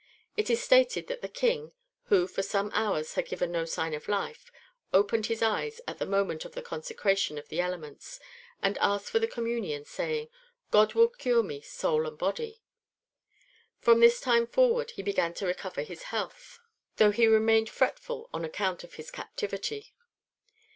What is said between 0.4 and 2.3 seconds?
is stated that the King, who